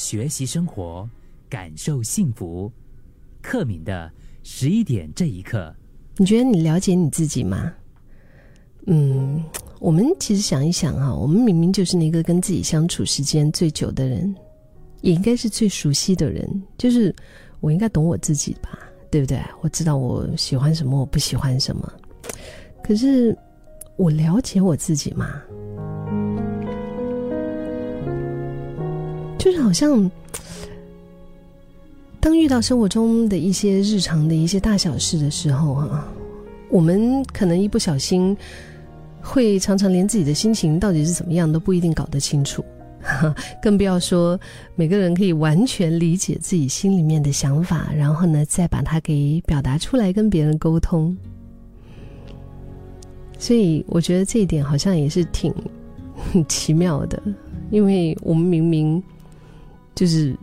[0.00, 1.06] 学习生活，
[1.46, 2.72] 感受幸福。
[3.42, 4.10] 克敏的
[4.42, 5.74] 十一点这一刻，
[6.16, 7.70] 你觉得你了解你自己吗？
[8.86, 9.44] 嗯，
[9.78, 14.34] 我们其实想一想啊，我们明明就是那个跟自己相处时间最久的人，
[15.02, 16.50] 也应该是最熟悉的人。
[16.78, 17.14] 就是
[17.60, 18.78] 我应该懂我自己吧，
[19.10, 19.38] 对不对？
[19.60, 21.92] 我知道我喜欢什么，我不喜欢什么。
[22.82, 23.36] 可是
[23.96, 25.42] 我了解我自己吗？
[29.40, 30.08] 就是好像，
[32.20, 36.06] 当遇到生活中的一些日常的一些大小事的时候啊，
[36.68, 38.36] 我们可能一不小心。
[39.22, 42.64] 会常常连自己的心情到底是怎么样都不一定搞得清楚，
[43.60, 44.40] 更不要说
[44.74, 51.14] 每个人可以完全理解自己心里面的想法，然后呢再把它给表达出来跟别人沟通。
[53.38, 55.54] 所以我觉得这一点好像也是挺
[56.48, 57.22] 奇妙的，
[57.70, 59.02] 因为我们明明
[60.00, 60.34] 就是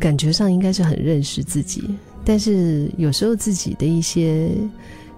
[0.00, 1.84] 感觉上应该是很认识自己，
[2.24, 4.50] 但是有时候自己的一些。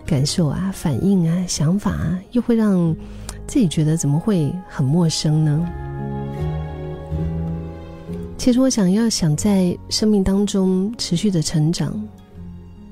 [0.07, 2.95] 感受啊，反应啊，想法啊，又会让
[3.47, 5.67] 自己觉得怎么会很陌生呢？
[8.37, 11.99] 其实我想要想在生命当中持续的成长，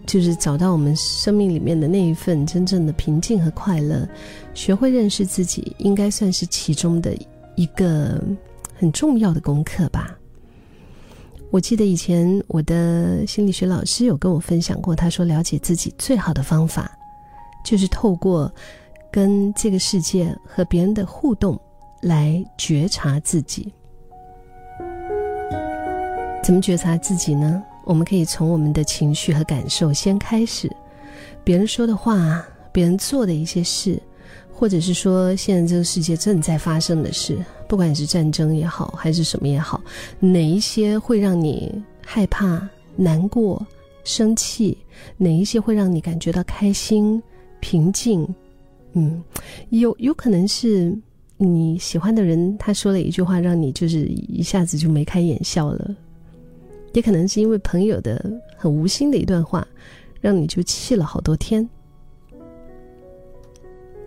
[0.07, 4.09] 就是找到我们生命里面的那一份真正的平静和快乐，
[4.55, 7.15] 学会认识自己，应该算是其中的
[7.57, 8.19] 一个
[8.75, 10.17] 很重要的功课吧。
[11.53, 16.91] 我记得以前我的心理学老师有跟我分享过，他说了解自己最好的方法。
[17.63, 18.51] 就是透过
[19.13, 21.61] 跟这个世界和别人的互动
[22.01, 23.71] 来觉察自己。
[26.43, 27.63] 怎么觉察自己呢？
[27.85, 30.75] 我们可以从我们的情绪和感受先开始。
[31.45, 32.43] 别人说的话，
[32.73, 34.03] 别人做的一些事，
[34.51, 37.39] 或者是说现在这个世界正在发生的事，
[37.73, 39.83] 不管是战争也好，还是什么也好，
[40.21, 43.67] 哪一些会让你害怕、难过、
[44.05, 44.77] 生气？
[45.17, 47.23] 哪一些会让你感觉到开心？
[47.61, 48.29] 平静，
[48.93, 49.25] 嗯，
[49.71, 50.95] 有有可能是
[51.39, 55.97] 你喜欢的人他说了一句话，让你就是一下子就眉开眼笑了；
[56.93, 58.23] 也可能是因为朋友的
[58.55, 59.67] 很无心的一段话，
[60.21, 61.67] 让你就气了好多天；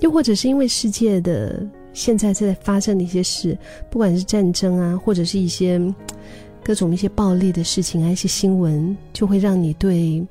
[0.01, 3.57] 又或者是因为世界的现在在发生的一些事，
[3.89, 5.81] 不管是战争啊，或者是一些
[6.61, 10.23] 各种一些暴力的事情啊，一些新闻，就会让你对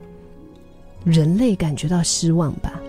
[1.05, 2.81] 人类感觉到失望吧。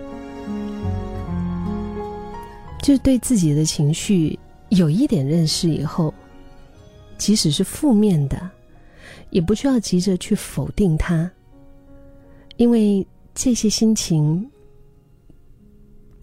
[2.81, 4.37] 就是对自己的情绪
[4.69, 6.13] 有一点认识以后，
[7.17, 8.37] 即使是负面的，
[9.29, 11.31] 也不需要急着去否定它，
[12.57, 14.47] 因为这些心情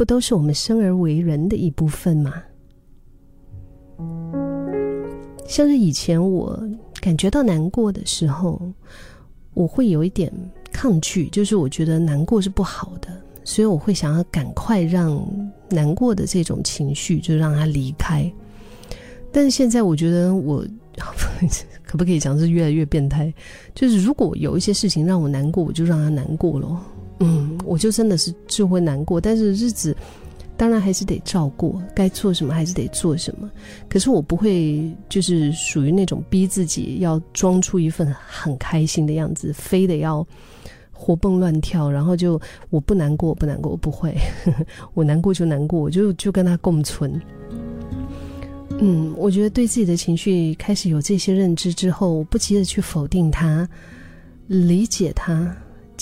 [0.02, 2.42] 不都是我们生而为人的一部分吗？
[5.46, 6.60] 像是以前我
[7.00, 8.60] 感觉到难过的时候，
[9.54, 10.28] 我会有一点
[10.72, 13.10] 抗拒，就是我觉得难过是不好的。
[13.44, 15.24] 所以我会想要赶快让
[15.70, 18.28] 难过的这种情绪就让它离开，
[19.30, 20.66] 但是现在我觉得我
[21.86, 23.32] 可不可以讲是越来越变态？
[23.72, 26.82] 就是如果有一些事情让我难过，我就让他难过了。
[27.22, 29.96] 嗯，我就真的是就会难过，但是日子
[30.56, 33.50] 当然还是得照过，该做什么还是得做什么。
[33.88, 40.26] 可是我不会就是属于那种逼自己要装出一份很开心的样子，非得要。
[40.94, 42.40] 活蹦乱跳，然后就
[42.70, 44.16] 我不难过，不难过，我不会，
[44.94, 47.20] 我难过就难过，我就就跟他共存。
[48.78, 53.68] 嗯，我觉得对自己的情绪开始有这些认知之后，我不急着去否定它，
[54.46, 55.52] 理解它，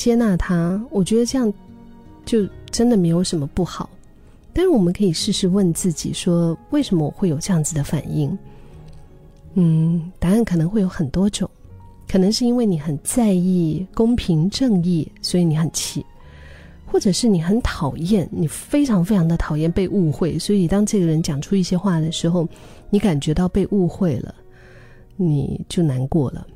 [0.03, 1.53] 接纳他，我觉得这样
[2.25, 3.91] 就真的没有什么不好。
[4.51, 8.37] 但是我们可以试试问自己说，为什么我会有这样子的反应？
[9.53, 11.49] 嗯，答案可能会有很多种。
[12.09, 16.03] 可能是因为你很在意公平正义，所以你很气；
[16.87, 22.49] 或者是你很讨厌，你非常非常的讨厌被误会，所以当这个人讲出一些话的时候，
[22.89, 24.35] 你感觉到被误会了，
[25.17, 26.47] 你就难过了。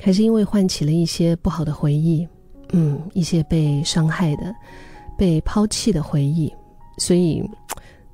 [0.00, 2.26] 还是因为唤起了一些不好的回忆，
[2.72, 4.54] 嗯，一些被伤害的、
[5.16, 6.52] 被抛弃的回忆，
[6.98, 7.42] 所以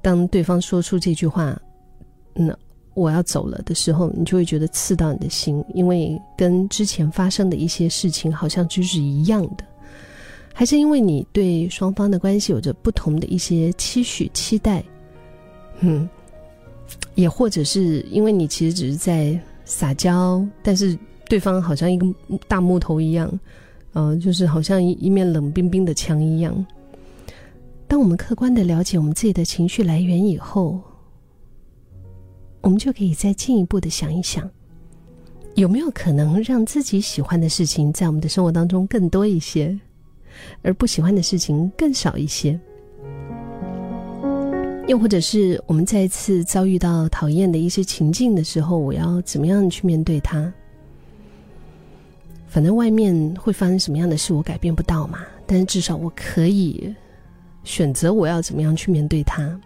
[0.03, 1.59] 当对方说出这句话，
[2.35, 2.57] 那。
[2.97, 9.65] 我要走了的时候，你就会觉得刺到你的心，因为跟之前发生的一些事情好像就是一样的，
[10.53, 14.81] 还是因为你对双方的关系有着不同的一些期许、期待，
[15.81, 16.09] 嗯，
[17.17, 20.97] 也或者是因为你其实只是在撒娇，但是
[21.35, 22.07] 对方好像一个
[22.47, 23.29] 大木头一样，
[23.95, 26.65] 嗯，就是好像一面冷冰冰的墙一样。
[27.89, 30.81] 当我们客观的了解我们自己的情绪来源以后。
[32.61, 34.49] 我们就可以再进一步的想一想，
[35.55, 39.77] 有没有可能让自己喜欢的事情在我们的生活当中更多一些，
[40.63, 42.59] 而不喜欢的事情更少一些？
[44.89, 50.51] 又或者是我们再次遭遇到讨厌的一些情境的时候，我要怎么样去面对它？
[52.55, 55.19] 反正外面会发生什么样的事，我改变不到嘛。
[55.45, 56.95] 但是至少我可以
[57.65, 59.61] 选择我要怎么样去面对它。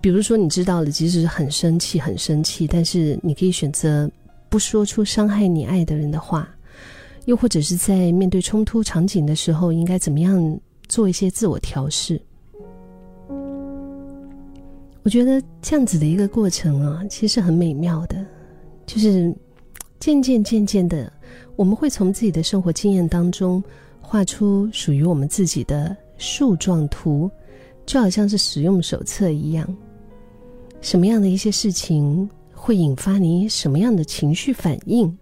[0.00, 4.10] 比如说，你知道了，即使很生气、很生气，但是你可以选择。
[4.48, 6.48] 不说出伤害你爱的人的话，
[7.26, 10.58] 又或者是在面对冲突场景的时候，应该怎么样
[10.88, 12.20] 做一些自我调试？
[15.04, 18.24] 我觉得这样子的一个过程啊，其实很美妙的，
[18.86, 19.32] 就是
[20.00, 21.12] 渐渐渐渐的，
[21.56, 23.62] 我们会从自己的生活经验当中
[24.00, 27.30] 画出属于我们自己的树状图，
[27.86, 29.68] 就好像是使用手册一样，
[30.80, 32.28] 什么样的一些事情。
[32.60, 35.16] 会引发你什么样的情绪反应，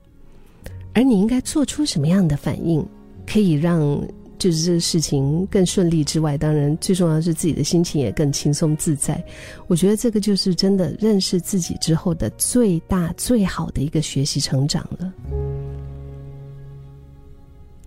[0.95, 2.85] 而你应该做出什么样的反应，
[3.27, 4.03] 可以让
[4.39, 9.23] 就是这个事情更顺利之外，当然最重要的是自己的心情也更轻松自在。
[9.67, 15.13] 我觉得这个就是真的认识自己之后的最大最好的一个学习成长了。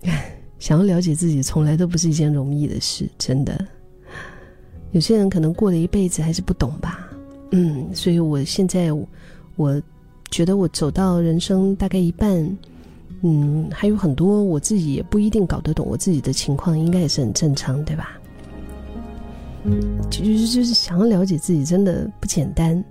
[0.58, 3.66] 想要了解自己，从来都不是一件容易的事，真的。
[4.92, 7.08] 有些人可能过了一辈子还是不懂吧，
[7.52, 8.90] 嗯，所以我现在。
[9.56, 9.82] 我
[10.30, 12.56] 觉得我走到人生大概一半，
[13.20, 18.18] 嗯，还有很多我自己也不一定搞得懂，我自己的情况应该也是很正常，对吧？
[20.08, 22.82] 就是就是想要了解自己，真的不简单。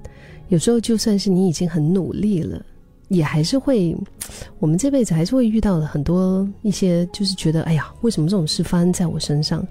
[0.50, 2.64] 有时候就算是你已经很努力了，
[3.10, 3.96] 也还是会，
[4.58, 9.66] 我们这辈子还是会遇到了很多一些，就是觉得哎呀，为什么这种事发生在我身上？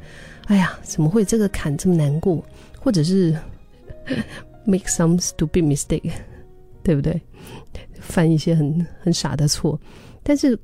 [0.46, 2.44] 哎呀，怎么会这个坎这么难过？
[2.78, 3.36] 或者是
[4.64, 6.12] make some stupid mistake。
[6.80, 7.20] 对不对？
[8.00, 9.78] 犯一些很很傻的错，
[10.22, 10.58] 但是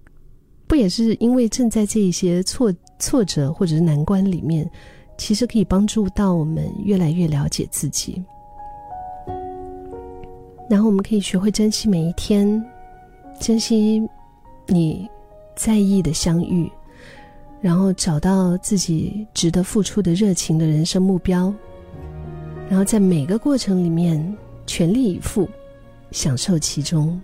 [0.66, 4.66] 不也是因为正在这一些挫挫折或者是难关里面，
[5.18, 8.22] 其实可以帮助到我们越来越了解自己，
[10.68, 12.64] 然后我们可以学会珍惜每一天，
[13.40, 14.02] 珍惜
[14.66, 15.08] 你
[15.56, 16.70] 在意的相遇，
[17.60, 21.52] 然后找到自己值得付出的热情的人生目标，
[22.68, 25.48] 然后在每个过程里面全力以赴。
[26.10, 27.20] 享受其中。